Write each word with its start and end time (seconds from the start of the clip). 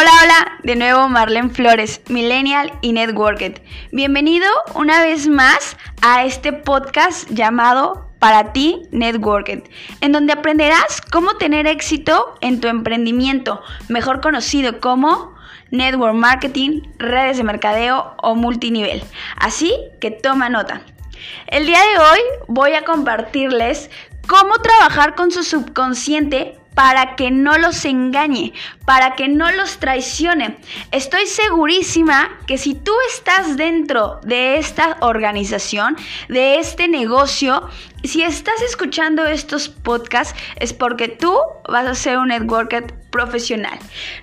Hola, 0.00 0.12
hola, 0.22 0.58
de 0.62 0.76
nuevo 0.76 1.08
Marlene 1.08 1.48
Flores, 1.48 2.02
Millennial 2.08 2.72
y 2.82 2.92
Networked. 2.92 3.60
Bienvenido 3.90 4.46
una 4.76 5.02
vez 5.02 5.26
más 5.26 5.76
a 6.02 6.22
este 6.24 6.52
podcast 6.52 7.28
llamado 7.30 8.08
Para 8.20 8.52
ti 8.52 8.82
Networked, 8.92 9.64
en 10.00 10.12
donde 10.12 10.34
aprenderás 10.34 11.00
cómo 11.00 11.34
tener 11.34 11.66
éxito 11.66 12.36
en 12.40 12.60
tu 12.60 12.68
emprendimiento, 12.68 13.60
mejor 13.88 14.20
conocido 14.20 14.78
como 14.78 15.34
network 15.72 16.14
marketing, 16.14 16.82
redes 16.98 17.38
de 17.38 17.42
mercadeo 17.42 18.14
o 18.22 18.36
multinivel. 18.36 19.02
Así 19.34 19.74
que 20.00 20.12
toma 20.12 20.48
nota. 20.48 20.82
El 21.48 21.66
día 21.66 21.80
de 21.80 21.98
hoy 21.98 22.20
voy 22.46 22.74
a 22.74 22.84
compartirles 22.84 23.90
cómo 24.28 24.58
trabajar 24.58 25.16
con 25.16 25.32
su 25.32 25.42
subconsciente 25.42 26.57
para 26.78 27.16
que 27.16 27.32
no 27.32 27.58
los 27.58 27.84
engañe, 27.84 28.52
para 28.86 29.16
que 29.16 29.26
no 29.26 29.50
los 29.50 29.78
traicione. 29.78 30.58
Estoy 30.92 31.26
segurísima 31.26 32.38
que 32.46 32.56
si 32.56 32.74
tú 32.74 32.92
estás 33.12 33.56
dentro 33.56 34.20
de 34.22 34.58
esta 34.58 34.96
organización, 35.00 35.96
de 36.28 36.60
este 36.60 36.86
negocio, 36.86 37.68
si 38.04 38.22
estás 38.22 38.62
escuchando 38.62 39.26
estos 39.26 39.68
podcasts 39.68 40.38
es 40.60 40.72
porque 40.72 41.08
tú 41.08 41.36
vas 41.68 41.84
a 41.84 41.96
ser 41.96 42.16
un 42.16 42.28
networker 42.28 42.94
profesional. 43.10 43.76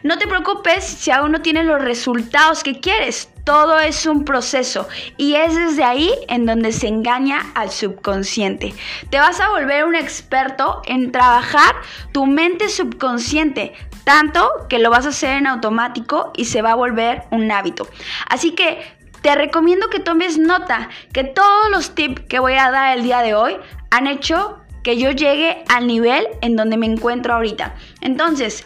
No 0.03 0.17
te 0.17 0.25
preocupes 0.25 0.85
si 0.85 1.11
aún 1.11 1.33
no 1.33 1.41
tienes 1.41 1.65
los 1.65 1.81
resultados 1.81 2.63
que 2.63 2.79
quieres. 2.79 3.34
Todo 3.45 3.79
es 3.79 4.07
un 4.07 4.25
proceso 4.25 4.87
y 5.17 5.35
es 5.35 5.55
desde 5.55 5.83
ahí 5.83 6.11
en 6.27 6.47
donde 6.47 6.71
se 6.71 6.87
engaña 6.87 7.45
al 7.53 7.69
subconsciente. 7.69 8.73
Te 9.11 9.19
vas 9.19 9.39
a 9.39 9.49
volver 9.49 9.85
un 9.85 9.95
experto 9.95 10.81
en 10.85 11.11
trabajar 11.11 11.75
tu 12.11 12.25
mente 12.25 12.69
subconsciente, 12.69 13.73
tanto 14.03 14.49
que 14.67 14.79
lo 14.79 14.89
vas 14.89 15.05
a 15.05 15.09
hacer 15.09 15.37
en 15.37 15.45
automático 15.45 16.33
y 16.35 16.45
se 16.45 16.63
va 16.63 16.71
a 16.71 16.75
volver 16.75 17.21
un 17.29 17.51
hábito. 17.51 17.87
Así 18.27 18.51
que 18.51 18.81
te 19.21 19.35
recomiendo 19.35 19.89
que 19.89 19.99
tomes 19.99 20.39
nota 20.39 20.89
que 21.13 21.23
todos 21.23 21.69
los 21.69 21.93
tips 21.93 22.23
que 22.27 22.39
voy 22.39 22.53
a 22.53 22.71
dar 22.71 22.97
el 22.97 23.03
día 23.03 23.21
de 23.21 23.35
hoy 23.35 23.57
han 23.91 24.07
hecho 24.07 24.59
que 24.83 24.97
yo 24.97 25.11
llegue 25.11 25.63
al 25.67 25.87
nivel 25.87 26.27
en 26.41 26.55
donde 26.55 26.77
me 26.77 26.85
encuentro 26.85 27.35
ahorita. 27.35 27.75
Entonces, 28.01 28.65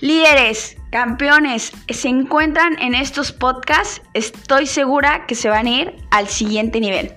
líderes, 0.00 0.76
campeones, 0.90 1.72
se 1.88 2.08
encuentran 2.08 2.76
en 2.80 2.94
estos 2.94 3.32
podcasts, 3.32 4.02
estoy 4.14 4.66
segura 4.66 5.26
que 5.26 5.34
se 5.34 5.48
van 5.48 5.66
a 5.66 5.70
ir 5.70 5.94
al 6.10 6.28
siguiente 6.28 6.80
nivel. 6.80 7.14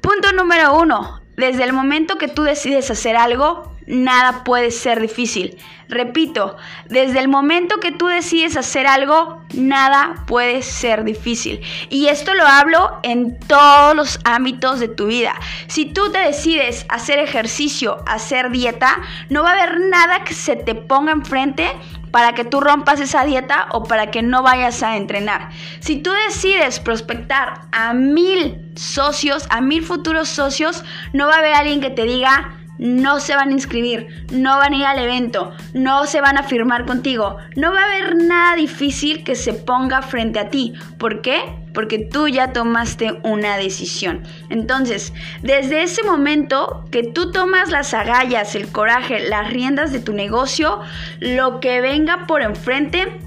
Punto 0.00 0.32
número 0.32 0.78
uno, 0.78 1.20
desde 1.36 1.64
el 1.64 1.72
momento 1.72 2.16
que 2.16 2.28
tú 2.28 2.42
decides 2.42 2.90
hacer 2.90 3.16
algo, 3.16 3.72
nada 3.86 4.44
puede 4.44 4.70
ser 4.70 5.00
difícil. 5.00 5.58
Repito, 5.88 6.56
desde 6.88 7.18
el 7.18 7.28
momento 7.28 7.78
que 7.78 7.92
tú 7.92 8.06
decides 8.06 8.56
hacer 8.56 8.86
algo, 8.86 9.42
nada 9.54 10.24
puede 10.26 10.62
ser 10.62 11.04
difícil. 11.04 11.60
Y 11.90 12.06
esto 12.06 12.34
lo 12.34 12.46
hablo 12.46 12.91
en 13.02 13.38
todos 13.38 13.94
los 13.94 14.20
ámbitos 14.24 14.80
de 14.80 14.88
tu 14.88 15.06
vida. 15.06 15.34
Si 15.66 15.86
tú 15.86 16.10
te 16.10 16.18
decides 16.18 16.86
hacer 16.88 17.18
ejercicio, 17.18 18.02
hacer 18.06 18.50
dieta, 18.50 18.98
no 19.28 19.42
va 19.42 19.50
a 19.50 19.54
haber 19.54 19.80
nada 19.80 20.24
que 20.24 20.34
se 20.34 20.56
te 20.56 20.74
ponga 20.74 21.12
enfrente 21.12 21.66
para 22.10 22.34
que 22.34 22.44
tú 22.44 22.60
rompas 22.60 23.00
esa 23.00 23.24
dieta 23.24 23.66
o 23.72 23.84
para 23.84 24.10
que 24.10 24.22
no 24.22 24.42
vayas 24.42 24.82
a 24.82 24.96
entrenar. 24.96 25.50
Si 25.80 25.96
tú 25.96 26.10
decides 26.28 26.78
prospectar 26.78 27.62
a 27.72 27.92
mil 27.94 28.70
socios, 28.76 29.46
a 29.50 29.60
mil 29.60 29.82
futuros 29.82 30.28
socios, 30.28 30.84
no 31.12 31.26
va 31.26 31.34
a 31.34 31.38
haber 31.38 31.54
alguien 31.54 31.80
que 31.80 31.90
te 31.90 32.04
diga, 32.04 32.58
no 32.78 33.20
se 33.20 33.36
van 33.36 33.50
a 33.50 33.52
inscribir, 33.52 34.08
no 34.32 34.58
van 34.58 34.72
a 34.72 34.76
ir 34.76 34.84
al 34.84 34.98
evento, 34.98 35.52
no 35.72 36.04
se 36.06 36.20
van 36.20 36.36
a 36.36 36.42
firmar 36.42 36.84
contigo. 36.84 37.36
No 37.56 37.72
va 37.72 37.80
a 37.80 37.84
haber 37.84 38.16
nada 38.16 38.56
difícil 38.56 39.24
que 39.24 39.34
se 39.34 39.52
ponga 39.52 40.02
frente 40.02 40.38
a 40.38 40.50
ti. 40.50 40.74
¿Por 40.98 41.22
qué? 41.22 41.61
Porque 41.72 41.98
tú 41.98 42.28
ya 42.28 42.52
tomaste 42.52 43.18
una 43.22 43.56
decisión. 43.56 44.22
Entonces, 44.50 45.12
desde 45.42 45.82
ese 45.82 46.02
momento 46.02 46.84
que 46.90 47.02
tú 47.02 47.32
tomas 47.32 47.70
las 47.70 47.94
agallas, 47.94 48.54
el 48.54 48.68
coraje, 48.68 49.20
las 49.28 49.50
riendas 49.50 49.92
de 49.92 50.00
tu 50.00 50.12
negocio, 50.12 50.80
lo 51.20 51.60
que 51.60 51.80
venga 51.80 52.26
por 52.26 52.42
enfrente 52.42 53.18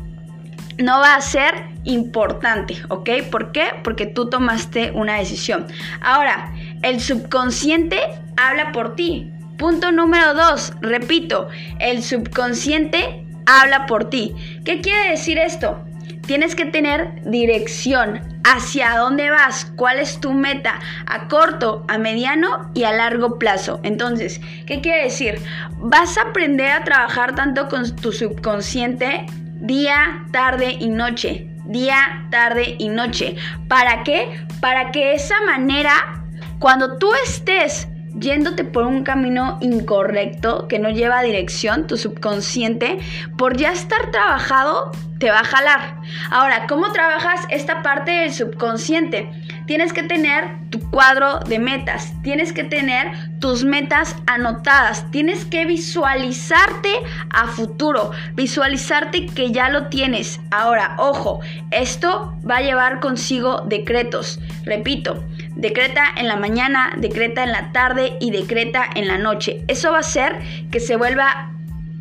no 0.78 1.00
va 1.00 1.16
a 1.16 1.22
ser 1.22 1.76
importante, 1.86 2.78
¿ok? 2.90 3.10
¿Por 3.32 3.52
qué? 3.52 3.68
Porque 3.84 4.06
tú 4.06 4.30
tomaste 4.30 4.92
una 4.92 5.18
decisión. 5.18 5.68
Ahora, 6.02 6.54
el 6.82 7.00
subconsciente 7.00 8.00
habla 8.38 8.72
por 8.72 8.96
ti. 8.96 9.32
Punto 9.58 9.92
número 9.92 10.34
dos, 10.34 10.74
repito, 10.82 11.48
el 11.80 12.04
subconsciente 12.04 13.26
habla 13.46 13.86
por 13.86 14.10
ti. 14.10 14.36
¿Qué 14.66 14.82
quiere 14.82 15.12
decir 15.12 15.38
esto? 15.38 15.80
Tienes 16.26 16.56
que 16.56 16.66
tener 16.66 17.22
dirección 17.24 18.22
hacia 18.44 18.98
dónde 18.98 19.30
vas, 19.30 19.72
cuál 19.76 20.00
es 20.00 20.20
tu 20.20 20.34
meta 20.34 20.80
a 21.06 21.28
corto, 21.28 21.86
a 21.88 21.98
mediano 21.98 22.72
y 22.74 22.84
a 22.84 22.92
largo 22.92 23.38
plazo. 23.38 23.80
Entonces, 23.84 24.42
¿qué 24.66 24.82
quiere 24.82 25.04
decir? 25.04 25.40
Vas 25.78 26.18
a 26.18 26.30
aprender 26.30 26.72
a 26.72 26.84
trabajar 26.84 27.36
tanto 27.36 27.68
con 27.68 27.96
tu 27.96 28.12
subconsciente 28.12 29.26
día, 29.62 30.26
tarde 30.32 30.78
y 30.80 30.90
noche. 30.90 31.48
Día, 31.66 32.28
tarde 32.30 32.76
y 32.78 32.90
noche. 32.90 33.36
¿Para 33.68 34.04
qué? 34.04 34.46
Para 34.62 34.92
que 34.92 35.14
esa 35.16 35.42
manera, 35.46 36.24
cuando 36.60 36.98
tú 36.98 37.12
estés 37.26 37.88
yéndote 38.20 38.64
por 38.64 38.86
un 38.86 39.04
camino 39.04 39.58
incorrecto 39.62 40.68
que 40.68 40.80
no 40.80 40.90
lleva 40.90 41.22
dirección, 41.22 41.88
tu 41.88 41.98
subconsciente, 41.98 43.00
por 43.38 43.58
ya 43.58 43.72
estar 43.72 44.12
trabajado, 44.12 44.92
te 45.20 45.30
va 45.30 45.40
a 45.40 45.46
jalar. 45.46 46.02
Ahora, 46.30 46.68
¿cómo 46.68 46.92
trabajas 46.92 47.42
esta 47.50 47.82
parte 47.82 48.12
del 48.12 48.34
subconsciente? 48.34 49.30
Tienes 49.66 49.94
que 49.94 50.04
tener 50.04 50.58
tu 50.70 50.80
cuadro 50.92 51.40
de 51.40 51.58
metas, 51.58 52.14
tienes 52.22 52.54
que 52.54 52.64
tener 52.64 53.12
tus 53.40 53.64
metas 53.64 54.16
anotadas, 54.28 55.10
tienes 55.12 55.46
que 55.46 55.66
visualizarte 55.66 56.90
a 57.30 57.48
futuro, 57.48 58.12
visualizarte 58.34 59.26
que 59.28 59.52
ya 59.52 59.70
lo 59.70 59.88
tienes. 59.88 60.40
Ahora, 60.52 60.96
ojo, 61.00 61.40
esto 61.72 62.38
va 62.48 62.58
a 62.58 62.62
llevar 62.62 63.00
consigo 63.00 63.62
decretos. 63.66 64.40
Repito, 64.66 65.24
decreta 65.56 66.04
en 66.18 66.28
la 66.28 66.36
mañana, 66.36 66.94
decreta 66.98 67.44
en 67.44 67.52
la 67.52 67.72
tarde 67.72 68.18
y 68.20 68.32
decreta 68.32 68.86
en 68.96 69.08
la 69.08 69.18
noche. 69.18 69.64
Eso 69.68 69.92
va 69.92 69.98
a 69.98 70.02
hacer 70.02 70.40
que 70.72 70.80
se 70.80 70.96
vuelva 70.96 71.52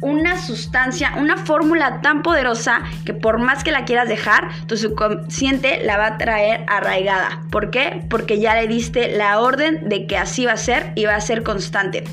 una 0.01 0.39
sustancia, 0.39 1.15
una 1.17 1.39
fórmula 1.39 2.03
tan 2.03 2.23
poderosa 2.23 2.83
que 3.07 3.15
por 3.15 3.39
más 3.39 3.65
que 3.65 3.73
la 3.73 3.87
quieras 3.87 4.09
dejar, 4.09 4.49
tu 4.67 4.77
subconsciente 4.77 5.83
la 5.83 5.97
va 5.97 6.07
a 6.07 6.19
traer 6.19 6.65
arraigada. 6.69 7.41
¿Por 7.51 7.71
qué? 7.71 8.05
Porque 8.11 8.39
ya 8.39 8.55
le 8.55 8.69
diste 8.69 9.17
la 9.17 9.41
orden 9.41 9.89
de 9.89 10.07
que 10.07 10.19
así 10.19 10.45
va 10.45 10.53
a 10.53 10.59
ser 10.59 10.93
y 10.95 11.07
va 11.07 11.15
a 11.15 11.21
ser 11.23 11.43
constante. 11.43 12.05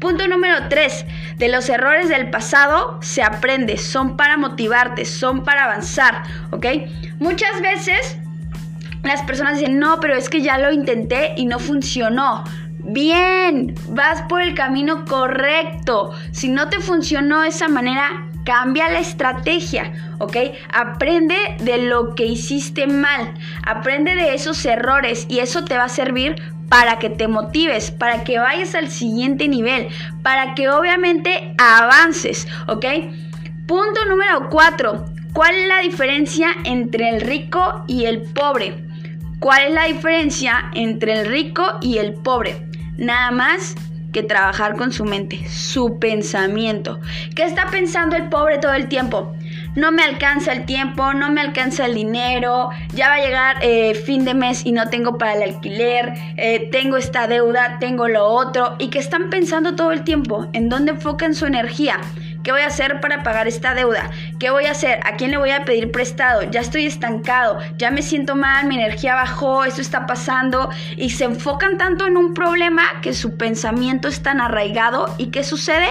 Punto 0.00 0.26
número 0.28 0.68
3. 0.68 1.06
De 1.36 1.48
los 1.48 1.68
errores 1.68 2.08
del 2.08 2.30
pasado 2.30 2.98
se 3.02 3.22
aprende, 3.22 3.76
son 3.78 4.16
para 4.16 4.36
motivarte, 4.36 5.04
son 5.04 5.44
para 5.44 5.64
avanzar, 5.64 6.22
¿ok? 6.50 6.66
Muchas 7.18 7.60
veces 7.60 8.18
las 9.02 9.22
personas 9.22 9.58
dicen, 9.58 9.78
no, 9.78 10.00
pero 10.00 10.14
es 10.14 10.28
que 10.28 10.42
ya 10.42 10.58
lo 10.58 10.72
intenté 10.72 11.34
y 11.36 11.46
no 11.46 11.58
funcionó. 11.58 12.44
Bien, 12.82 13.74
vas 13.88 14.22
por 14.22 14.42
el 14.42 14.54
camino 14.54 15.04
correcto. 15.04 16.12
Si 16.32 16.48
no 16.48 16.68
te 16.68 16.80
funcionó 16.80 17.42
de 17.42 17.48
esa 17.48 17.68
manera, 17.68 18.26
cambia 18.44 18.88
la 18.88 19.00
estrategia, 19.00 19.92
¿ok? 20.18 20.36
Aprende 20.72 21.36
de 21.60 21.78
lo 21.78 22.14
que 22.14 22.26
hiciste 22.26 22.86
mal, 22.86 23.34
aprende 23.66 24.14
de 24.14 24.34
esos 24.34 24.64
errores 24.64 25.26
y 25.28 25.40
eso 25.40 25.64
te 25.64 25.76
va 25.76 25.84
a 25.84 25.88
servir 25.88 26.36
para 26.68 26.98
que 26.98 27.10
te 27.10 27.28
motives, 27.28 27.90
para 27.90 28.24
que 28.24 28.38
vayas 28.38 28.74
al 28.74 28.88
siguiente 28.88 29.48
nivel, 29.48 29.88
para 30.22 30.54
que 30.54 30.68
obviamente 30.68 31.54
avances, 31.58 32.48
¿ok? 32.66 32.86
Punto 33.66 34.04
número 34.06 34.48
4. 34.48 35.04
¿Cuál 35.32 35.54
es 35.54 35.68
la 35.68 35.80
diferencia 35.80 36.48
entre 36.64 37.08
el 37.10 37.20
rico 37.20 37.84
y 37.86 38.06
el 38.06 38.22
pobre? 38.22 38.89
¿Cuál 39.40 39.68
es 39.68 39.74
la 39.74 39.84
diferencia 39.86 40.70
entre 40.74 41.20
el 41.20 41.26
rico 41.26 41.78
y 41.80 41.98
el 41.98 42.14
pobre? 42.14 42.70
nada 43.00 43.30
más 43.30 43.74
que 44.12 44.22
trabajar 44.22 44.76
con 44.76 44.92
su 44.92 45.04
mente, 45.04 45.48
su 45.48 45.98
pensamiento. 46.00 47.00
¿Qué 47.34 47.44
está 47.44 47.68
pensando 47.70 48.16
el 48.16 48.28
pobre 48.28 48.58
todo 48.58 48.74
el 48.74 48.88
tiempo? 48.88 49.34
No 49.76 49.92
me 49.92 50.02
alcanza 50.02 50.52
el 50.52 50.66
tiempo, 50.66 51.14
no 51.14 51.30
me 51.30 51.40
alcanza 51.40 51.86
el 51.86 51.94
dinero, 51.94 52.70
ya 52.92 53.08
va 53.08 53.14
a 53.14 53.24
llegar 53.24 53.56
eh, 53.62 53.94
fin 53.94 54.24
de 54.24 54.34
mes 54.34 54.66
y 54.66 54.72
no 54.72 54.88
tengo 54.90 55.16
para 55.16 55.34
el 55.34 55.42
alquiler, 55.42 56.12
eh, 56.36 56.68
tengo 56.72 56.96
esta 56.96 57.28
deuda, 57.28 57.78
tengo 57.78 58.08
lo 58.08 58.26
otro, 58.26 58.74
y 58.80 58.88
que 58.88 58.98
están 58.98 59.30
pensando 59.30 59.76
todo 59.76 59.92
el 59.92 60.02
tiempo 60.02 60.48
en 60.52 60.68
dónde 60.68 60.92
enfocan 60.92 61.34
su 61.34 61.46
energía. 61.46 62.00
¿Qué 62.42 62.52
voy 62.52 62.62
a 62.62 62.68
hacer 62.68 63.00
para 63.00 63.22
pagar 63.22 63.46
esta 63.48 63.74
deuda? 63.74 64.10
¿Qué 64.38 64.50
voy 64.50 64.64
a 64.64 64.70
hacer? 64.70 65.00
¿A 65.04 65.16
quién 65.16 65.30
le 65.30 65.36
voy 65.36 65.50
a 65.50 65.64
pedir 65.64 65.90
prestado? 65.90 66.42
Ya 66.50 66.60
estoy 66.60 66.86
estancado, 66.86 67.58
ya 67.76 67.90
me 67.90 68.02
siento 68.02 68.34
mal, 68.34 68.66
mi 68.66 68.76
energía 68.76 69.14
bajó, 69.14 69.64
esto 69.64 69.82
está 69.82 70.06
pasando 70.06 70.70
y 70.96 71.10
se 71.10 71.24
enfocan 71.24 71.76
tanto 71.76 72.06
en 72.06 72.16
un 72.16 72.32
problema 72.32 72.82
que 73.02 73.12
su 73.12 73.36
pensamiento 73.36 74.08
es 74.08 74.22
tan 74.22 74.40
arraigado 74.40 75.14
y 75.18 75.26
¿qué 75.26 75.44
sucede? 75.44 75.88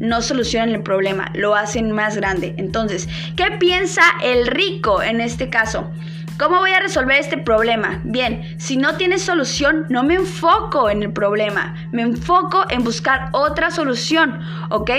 no 0.00 0.22
solucionan 0.22 0.70
el 0.70 0.82
problema, 0.82 1.30
lo 1.34 1.56
hacen 1.56 1.90
más 1.90 2.16
grande. 2.16 2.54
Entonces, 2.56 3.08
¿qué 3.36 3.50
piensa 3.58 4.02
el 4.22 4.46
rico 4.46 5.02
en 5.02 5.20
este 5.20 5.50
caso? 5.50 5.90
¿Cómo 6.38 6.58
voy 6.58 6.70
a 6.70 6.78
resolver 6.78 7.18
este 7.18 7.36
problema? 7.36 8.00
Bien, 8.04 8.54
si 8.58 8.76
no 8.76 8.96
tienes 8.96 9.22
solución, 9.22 9.86
no 9.88 10.04
me 10.04 10.14
enfoco 10.14 10.88
en 10.88 11.02
el 11.02 11.12
problema, 11.12 11.74
me 11.90 12.02
enfoco 12.02 12.64
en 12.70 12.84
buscar 12.84 13.30
otra 13.32 13.72
solución, 13.72 14.38
¿ok? 14.70 14.90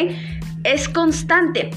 Es 0.64 0.90
constante. 0.90 1.72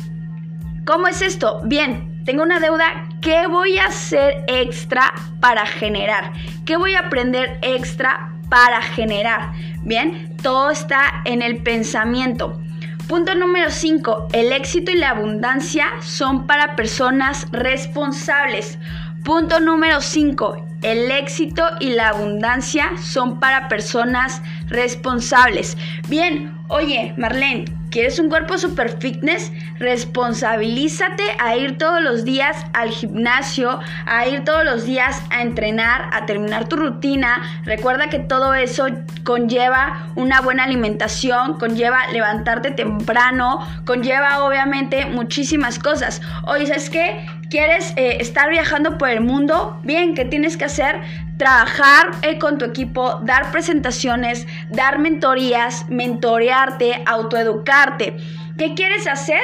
¿Cómo 0.84 1.06
es 1.06 1.23
esto? 1.23 1.61
Bien, 1.64 2.25
tengo 2.25 2.43
una 2.43 2.58
deuda, 2.58 3.08
¿qué 3.20 3.46
voy 3.46 3.79
a 3.79 3.87
hacer 3.87 4.44
extra 4.49 5.12
para 5.40 5.67
generar? 5.67 6.32
¿Qué 6.64 6.76
voy 6.76 6.94
a 6.94 7.00
aprender 7.00 7.58
extra 7.62 8.32
para 8.49 8.82
generar? 8.82 9.52
Bien, 9.82 10.37
todo 10.43 10.70
está 10.70 11.23
en 11.25 11.43
el 11.43 11.62
pensamiento. 11.62 12.61
Punto 13.08 13.34
número 13.34 13.70
5. 13.70 14.29
El 14.32 14.52
éxito 14.52 14.90
y 14.90 14.96
la 14.96 15.11
abundancia 15.11 15.87
son 16.00 16.46
para 16.46 16.76
personas 16.76 17.46
responsables. 17.52 18.79
Punto 19.24 19.60
número 19.60 20.00
5. 20.00 20.66
El 20.82 21.08
éxito 21.12 21.62
y 21.78 21.90
la 21.90 22.08
abundancia 22.08 22.90
son 23.00 23.38
para 23.38 23.69
personas 23.69 24.42
responsables. 24.66 25.78
Bien, 26.08 26.58
oye, 26.66 27.14
Marlene, 27.16 27.66
¿quieres 27.92 28.19
un 28.19 28.28
cuerpo 28.28 28.58
super 28.58 28.98
fitness? 28.98 29.52
Responsabilízate 29.78 31.22
a 31.38 31.56
ir 31.56 31.78
todos 31.78 32.02
los 32.02 32.24
días 32.24 32.66
al 32.72 32.90
gimnasio, 32.90 33.78
a 34.06 34.26
ir 34.26 34.42
todos 34.42 34.64
los 34.64 34.86
días 34.86 35.22
a 35.30 35.42
entrenar, 35.42 36.10
a 36.12 36.26
terminar 36.26 36.69
tu 36.69 36.74
rutina. 36.74 37.42
Recuerda 37.64 38.08
que 38.08 38.19
todo 38.19 38.54
eso 38.54 38.86
conlleva 39.22 40.08
una 40.16 40.40
buena 40.40 40.64
alimentación, 40.64 41.60
conlleva 41.60 42.08
levantarte 42.08 42.72
temprano, 42.72 43.64
conlleva 43.84 44.42
obviamente 44.42 45.06
muchísimas 45.06 45.78
cosas. 45.78 46.20
Oye, 46.44 46.66
¿sabes 46.66 46.90
qué? 46.90 47.24
¿Quieres 47.52 47.93
eh, 47.96 48.16
estar 48.20 48.49
viajando 48.49 48.96
por 48.96 49.10
el 49.10 49.20
mundo? 49.20 49.78
Bien, 49.84 50.14
¿qué 50.14 50.25
tienes 50.25 50.56
que 50.56 50.64
hacer? 50.64 51.02
Trabajar 51.37 52.12
eh, 52.22 52.38
con 52.38 52.56
tu 52.56 52.64
equipo, 52.64 53.20
dar 53.25 53.52
presentaciones, 53.52 54.46
dar 54.70 54.99
mentorías, 54.99 55.84
mentorearte, 55.90 57.02
autoeducarte. 57.04 58.16
¿Qué 58.56 58.72
quieres 58.72 59.06
hacer? 59.06 59.43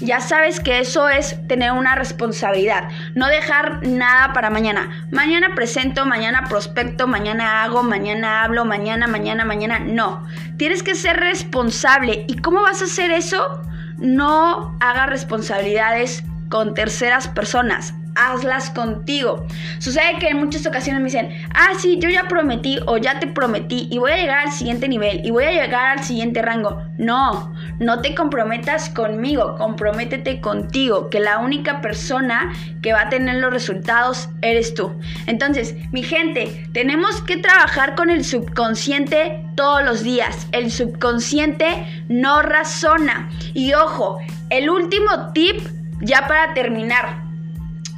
Ya 0.00 0.20
sabes 0.20 0.60
que 0.60 0.78
eso 0.78 1.08
es 1.08 1.44
tener 1.48 1.72
una 1.72 1.96
responsabilidad, 1.96 2.88
no 3.16 3.26
dejar 3.26 3.84
nada 3.84 4.32
para 4.32 4.50
mañana. 4.50 5.08
Mañana 5.10 5.56
presento, 5.56 6.06
mañana 6.06 6.44
prospecto, 6.48 7.08
mañana 7.08 7.64
hago, 7.64 7.82
mañana 7.82 8.44
hablo, 8.44 8.64
mañana, 8.64 9.08
mañana, 9.08 9.44
mañana. 9.44 9.80
No, 9.80 10.24
tienes 10.56 10.84
que 10.84 10.94
ser 10.94 11.16
responsable. 11.16 12.26
¿Y 12.28 12.36
cómo 12.36 12.62
vas 12.62 12.80
a 12.80 12.84
hacer 12.84 13.10
eso? 13.10 13.60
No 13.98 14.78
hagas 14.78 15.08
responsabilidades 15.08 16.22
con 16.50 16.74
terceras 16.74 17.28
personas. 17.28 17.94
Hazlas 18.16 18.70
contigo. 18.70 19.46
Sucede 19.78 20.18
que 20.18 20.28
en 20.28 20.38
muchas 20.38 20.66
ocasiones 20.66 21.00
me 21.00 21.06
dicen, 21.06 21.30
ah, 21.54 21.70
sí, 21.78 21.98
yo 22.00 22.10
ya 22.10 22.26
prometí 22.26 22.78
o 22.86 22.98
ya 22.98 23.20
te 23.20 23.28
prometí 23.28 23.88
y 23.88 23.98
voy 23.98 24.10
a 24.10 24.16
llegar 24.16 24.38
al 24.40 24.52
siguiente 24.52 24.88
nivel 24.88 25.24
y 25.24 25.30
voy 25.30 25.44
a 25.44 25.52
llegar 25.52 25.98
al 25.98 26.04
siguiente 26.04 26.42
rango. 26.42 26.82
No, 26.98 27.54
no 27.78 28.00
te 28.02 28.16
comprometas 28.16 28.90
conmigo, 28.90 29.54
comprométete 29.56 30.40
contigo, 30.40 31.08
que 31.08 31.20
la 31.20 31.38
única 31.38 31.80
persona 31.80 32.52
que 32.82 32.92
va 32.92 33.02
a 33.02 33.08
tener 33.08 33.36
los 33.36 33.52
resultados 33.52 34.28
eres 34.42 34.74
tú. 34.74 34.92
Entonces, 35.26 35.76
mi 35.92 36.02
gente, 36.02 36.66
tenemos 36.72 37.22
que 37.22 37.36
trabajar 37.36 37.94
con 37.94 38.10
el 38.10 38.24
subconsciente 38.24 39.46
todos 39.54 39.84
los 39.84 40.02
días. 40.02 40.48
El 40.50 40.72
subconsciente 40.72 41.86
no 42.08 42.42
razona. 42.42 43.30
Y 43.54 43.72
ojo, 43.74 44.18
el 44.50 44.68
último 44.68 45.32
tip 45.32 45.60
ya 46.00 46.26
para 46.26 46.54
terminar, 46.54 47.22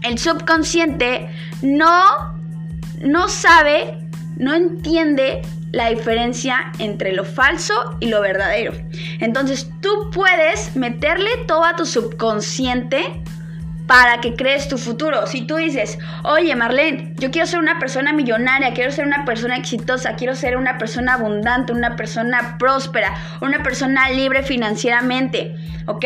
el 0.03 0.19
subconsciente 0.19 1.29
no, 1.63 2.35
no 3.01 3.29
sabe, 3.29 3.99
no 4.37 4.55
entiende 4.55 5.43
la 5.73 5.89
diferencia 5.89 6.73
entre 6.79 7.13
lo 7.13 7.25
falso 7.25 7.97
y 8.01 8.07
lo 8.07 8.21
verdadero. 8.21 8.73
Entonces 9.21 9.71
tú 9.81 10.11
puedes 10.13 10.77
meterle 10.77 11.31
todo 11.47 11.65
a 11.65 11.77
tu 11.77 11.87
subconsciente 11.87 13.23
para 13.87 14.21
que 14.21 14.35
crees 14.35 14.69
tu 14.69 14.79
futuro. 14.79 15.27
Si 15.27 15.47
tú 15.47 15.57
dices, 15.57 15.99
oye 16.25 16.55
Marlene, 16.55 17.15
yo 17.19 17.31
quiero 17.31 17.47
ser 17.47 17.59
una 17.59 17.79
persona 17.79 18.13
millonaria, 18.13 18.73
quiero 18.75 18.91
ser 18.93 19.07
una 19.07 19.25
persona 19.25 19.57
exitosa, 19.57 20.15
quiero 20.17 20.35
ser 20.35 20.57
una 20.57 20.79
persona 20.79 21.15
abundante, 21.15 21.73
una 21.73 21.97
persona 21.97 22.57
próspera, 22.59 23.15
una 23.41 23.63
persona 23.63 24.09
libre 24.11 24.43
financieramente, 24.43 25.55
¿ok? 25.87 26.05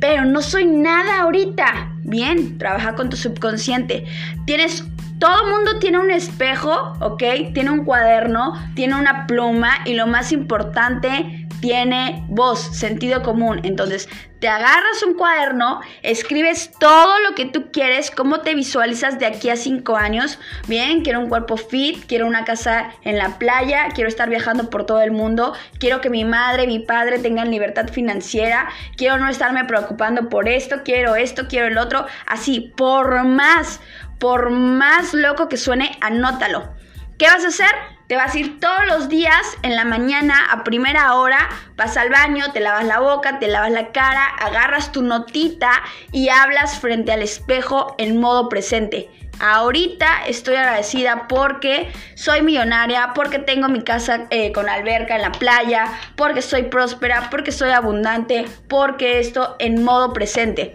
Pero 0.00 0.24
no 0.24 0.42
soy 0.42 0.66
nada 0.66 1.22
ahorita. 1.22 1.92
Bien, 2.02 2.58
trabaja 2.58 2.94
con 2.94 3.10
tu 3.10 3.16
subconsciente. 3.16 4.04
Tienes 4.46 4.84
todo 5.18 5.46
mundo 5.46 5.78
tiene 5.78 5.98
un 5.98 6.10
espejo, 6.10 6.96
¿ok? 7.00 7.22
Tiene 7.52 7.70
un 7.70 7.84
cuaderno, 7.84 8.54
tiene 8.74 8.94
una 8.94 9.26
pluma 9.26 9.78
y 9.84 9.94
lo 9.94 10.06
más 10.06 10.32
importante, 10.32 11.48
tiene 11.60 12.24
voz, 12.28 12.60
sentido 12.76 13.22
común. 13.22 13.60
Entonces, 13.64 14.08
te 14.40 14.46
agarras 14.46 15.02
un 15.04 15.14
cuaderno, 15.14 15.80
escribes 16.02 16.70
todo 16.78 17.18
lo 17.28 17.34
que 17.34 17.46
tú 17.46 17.72
quieres, 17.72 18.12
cómo 18.12 18.40
te 18.40 18.54
visualizas 18.54 19.18
de 19.18 19.26
aquí 19.26 19.50
a 19.50 19.56
cinco 19.56 19.96
años. 19.96 20.38
Bien, 20.68 21.02
quiero 21.02 21.18
un 21.18 21.28
cuerpo 21.28 21.56
fit, 21.56 22.06
quiero 22.06 22.26
una 22.26 22.44
casa 22.44 22.90
en 23.02 23.18
la 23.18 23.38
playa, 23.38 23.88
quiero 23.94 24.08
estar 24.08 24.28
viajando 24.30 24.70
por 24.70 24.86
todo 24.86 25.00
el 25.00 25.10
mundo, 25.10 25.54
quiero 25.80 26.00
que 26.00 26.10
mi 26.10 26.24
madre, 26.24 26.68
mi 26.68 26.78
padre 26.78 27.18
tengan 27.18 27.50
libertad 27.50 27.88
financiera, 27.88 28.68
quiero 28.96 29.18
no 29.18 29.28
estarme 29.28 29.64
preocupando 29.64 30.28
por 30.28 30.48
esto, 30.48 30.82
quiero 30.84 31.16
esto, 31.16 31.48
quiero 31.48 31.66
el 31.66 31.78
otro. 31.78 32.06
Así, 32.26 32.72
por 32.76 33.24
más, 33.24 33.80
por 34.18 34.50
más 34.50 35.14
loco 35.14 35.48
que 35.48 35.56
suene, 35.56 35.96
anótalo. 36.00 36.74
¿Qué 37.18 37.26
vas 37.26 37.44
a 37.44 37.48
hacer? 37.48 37.74
Te 38.06 38.16
vas 38.16 38.34
a 38.34 38.38
ir 38.38 38.58
todos 38.58 38.86
los 38.86 39.08
días 39.08 39.58
en 39.62 39.76
la 39.76 39.84
mañana 39.84 40.46
a 40.50 40.64
primera 40.64 41.14
hora, 41.14 41.48
vas 41.76 41.96
al 41.96 42.10
baño, 42.10 42.52
te 42.52 42.60
lavas 42.60 42.86
la 42.86 43.00
boca, 43.00 43.38
te 43.38 43.48
lavas 43.48 43.70
la 43.70 43.92
cara, 43.92 44.24
agarras 44.24 44.92
tu 44.92 45.02
notita 45.02 45.70
y 46.10 46.28
hablas 46.28 46.78
frente 46.78 47.12
al 47.12 47.22
espejo 47.22 47.94
en 47.98 48.18
modo 48.18 48.48
presente. 48.48 49.10
Ahorita 49.40 50.26
estoy 50.26 50.56
agradecida 50.56 51.28
porque 51.28 51.92
soy 52.14 52.42
millonaria, 52.42 53.12
porque 53.14 53.38
tengo 53.38 53.68
mi 53.68 53.82
casa 53.82 54.26
eh, 54.30 54.52
con 54.52 54.68
alberca 54.68 55.14
en 55.16 55.22
la 55.22 55.32
playa, 55.32 55.86
porque 56.16 56.42
soy 56.42 56.64
próspera, 56.64 57.28
porque 57.30 57.52
soy 57.52 57.70
abundante, 57.70 58.46
porque 58.68 59.20
esto 59.20 59.54
en 59.58 59.84
modo 59.84 60.12
presente. 60.12 60.74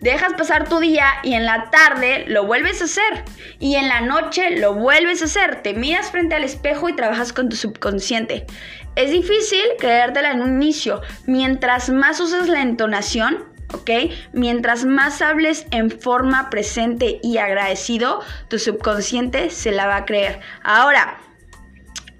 Dejas 0.00 0.34
pasar 0.34 0.68
tu 0.68 0.78
día 0.78 1.06
y 1.22 1.34
en 1.34 1.46
la 1.46 1.70
tarde 1.70 2.24
lo 2.28 2.44
vuelves 2.44 2.82
a 2.82 2.84
hacer. 2.84 3.24
Y 3.58 3.76
en 3.76 3.88
la 3.88 4.02
noche 4.02 4.58
lo 4.58 4.74
vuelves 4.74 5.22
a 5.22 5.24
hacer. 5.24 5.62
Te 5.62 5.74
miras 5.74 6.10
frente 6.10 6.34
al 6.34 6.44
espejo 6.44 6.88
y 6.88 6.96
trabajas 6.96 7.32
con 7.32 7.48
tu 7.48 7.56
subconsciente. 7.56 8.46
Es 8.94 9.10
difícil 9.10 9.62
creértela 9.78 10.32
en 10.32 10.42
un 10.42 10.62
inicio. 10.62 11.00
Mientras 11.26 11.88
más 11.88 12.20
usas 12.20 12.48
la 12.48 12.62
entonación, 12.62 13.44
¿ok? 13.72 13.90
Mientras 14.32 14.84
más 14.84 15.22
hables 15.22 15.66
en 15.70 15.90
forma 15.90 16.50
presente 16.50 17.18
y 17.22 17.38
agradecido, 17.38 18.22
tu 18.48 18.58
subconsciente 18.58 19.50
se 19.50 19.72
la 19.72 19.86
va 19.86 19.96
a 19.96 20.04
creer. 20.04 20.40
Ahora, 20.62 21.18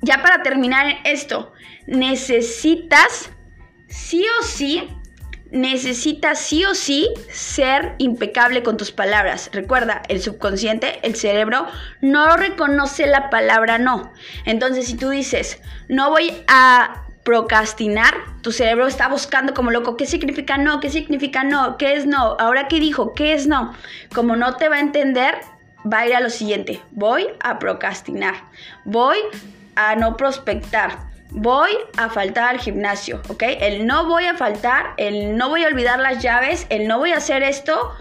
ya 0.00 0.22
para 0.22 0.42
terminar 0.42 0.96
esto, 1.04 1.52
necesitas 1.86 3.30
sí 3.88 4.24
o 4.40 4.44
sí 4.44 4.88
necesitas 5.56 6.38
sí 6.38 6.64
o 6.64 6.74
sí 6.74 7.08
ser 7.30 7.94
impecable 7.98 8.62
con 8.62 8.76
tus 8.76 8.92
palabras. 8.92 9.50
Recuerda, 9.52 10.02
el 10.08 10.20
subconsciente, 10.20 11.00
el 11.02 11.16
cerebro, 11.16 11.66
no 12.00 12.36
reconoce 12.36 13.06
la 13.06 13.30
palabra 13.30 13.78
no. 13.78 14.12
Entonces, 14.44 14.86
si 14.86 14.96
tú 14.96 15.10
dices, 15.10 15.60
no 15.88 16.10
voy 16.10 16.32
a 16.48 17.02
procrastinar, 17.24 18.14
tu 18.42 18.52
cerebro 18.52 18.86
está 18.86 19.08
buscando 19.08 19.52
como 19.52 19.72
loco, 19.72 19.96
¿qué 19.96 20.06
significa 20.06 20.58
no? 20.58 20.78
¿Qué 20.78 20.90
significa 20.90 21.42
no? 21.42 21.76
¿Qué 21.76 21.94
es 21.94 22.06
no? 22.06 22.36
Ahora 22.38 22.68
qué 22.68 22.78
dijo, 22.78 23.14
¿qué 23.14 23.32
es 23.32 23.48
no? 23.48 23.74
Como 24.14 24.36
no 24.36 24.54
te 24.54 24.68
va 24.68 24.76
a 24.76 24.80
entender, 24.80 25.34
va 25.92 26.00
a 26.00 26.06
ir 26.06 26.14
a 26.14 26.20
lo 26.20 26.30
siguiente, 26.30 26.80
voy 26.92 27.26
a 27.40 27.58
procrastinar, 27.58 28.34
voy 28.84 29.18
a 29.74 29.96
no 29.96 30.16
prospectar 30.16 31.15
voy 31.30 31.70
a 31.96 32.08
faltar 32.08 32.54
al 32.54 32.60
gimnasio, 32.60 33.22
¿ok? 33.28 33.42
El 33.60 33.86
no 33.86 34.06
voy 34.06 34.24
a 34.24 34.34
faltar, 34.34 34.94
el 34.96 35.36
no 35.36 35.48
voy 35.48 35.64
a 35.64 35.68
olvidar 35.68 35.98
las 35.98 36.22
llaves, 36.22 36.66
el 36.70 36.88
no 36.88 36.98
voy 36.98 37.12
a 37.12 37.16
hacer 37.16 37.42
esto, 37.42 37.92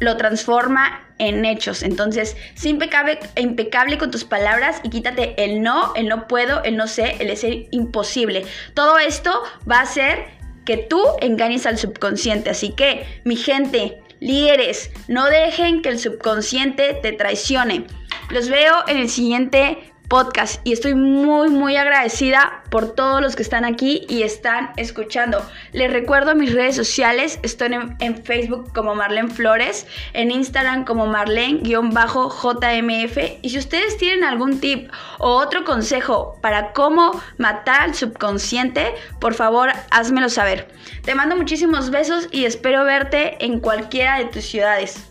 lo 0.00 0.16
transforma 0.16 1.06
en 1.18 1.44
hechos. 1.44 1.82
Entonces, 1.82 2.36
sé 2.54 2.70
impecable, 2.70 3.20
impecable 3.36 3.98
con 3.98 4.10
tus 4.10 4.24
palabras 4.24 4.80
y 4.82 4.90
quítate 4.90 5.34
el 5.44 5.62
no, 5.62 5.94
el 5.94 6.08
no 6.08 6.26
puedo, 6.26 6.62
el 6.64 6.76
no 6.76 6.86
sé, 6.86 7.16
el 7.20 7.30
es 7.30 7.44
imposible. 7.70 8.44
Todo 8.74 8.98
esto 8.98 9.42
va 9.70 9.78
a 9.78 9.82
hacer 9.82 10.24
que 10.64 10.78
tú 10.78 11.02
engañes 11.20 11.66
al 11.66 11.78
subconsciente. 11.78 12.50
Así 12.50 12.72
que, 12.72 13.06
mi 13.24 13.36
gente, 13.36 14.02
líderes, 14.20 14.90
no 15.08 15.26
dejen 15.26 15.82
que 15.82 15.90
el 15.90 15.98
subconsciente 15.98 16.94
te 16.94 17.12
traicione. 17.12 17.86
Los 18.30 18.48
veo 18.48 18.74
en 18.86 18.96
el 18.96 19.10
siguiente 19.10 19.92
podcast 20.10 20.60
y 20.64 20.72
estoy 20.72 20.94
muy 20.94 21.48
muy 21.48 21.76
agradecida 21.76 22.62
por 22.68 22.94
todos 22.94 23.22
los 23.22 23.36
que 23.36 23.42
están 23.42 23.64
aquí 23.64 24.04
y 24.08 24.24
están 24.24 24.72
escuchando. 24.76 25.40
Les 25.72 25.90
recuerdo 25.90 26.34
mis 26.34 26.52
redes 26.52 26.76
sociales, 26.76 27.38
estoy 27.42 27.70
en, 28.00 28.24
Facebook 28.24 28.72
como 28.74 28.96
Marlene 28.96 29.30
Flores, 29.30 29.86
en 30.12 30.32
Instagram 30.32 30.84
como 30.84 31.06
Marlene-JMF 31.06 33.38
y 33.40 33.50
si 33.50 33.58
ustedes 33.58 33.96
tienen 33.96 34.24
algún 34.24 34.60
tip 34.60 34.90
o 35.18 35.36
otro 35.36 35.64
consejo 35.64 36.36
para 36.42 36.72
cómo 36.72 37.12
matar 37.38 37.82
al 37.82 37.94
subconsciente, 37.94 38.92
por 39.20 39.34
favor 39.34 39.70
házmelo 39.90 40.28
saber. 40.28 40.66
Te 41.04 41.14
mando 41.14 41.36
muchísimos 41.36 41.90
besos 41.90 42.26
y 42.32 42.46
espero 42.46 42.82
verte 42.84 43.44
en 43.44 43.60
cualquiera 43.60 44.18
de 44.18 44.24
tus 44.24 44.44
ciudades. 44.44 45.06